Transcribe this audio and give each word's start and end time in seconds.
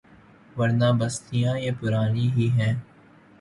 ورنہ 0.57 0.89
بستیاں 0.99 1.55
یہ 1.57 1.71
پرانی 1.79 2.25
ہی 2.35 2.47
ہیں۔ 2.57 2.73